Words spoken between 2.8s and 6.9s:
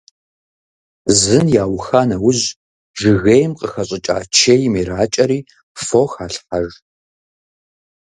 жыгейм къыхэщӏыкӏа чейм иракӀэри фо халъхьэж.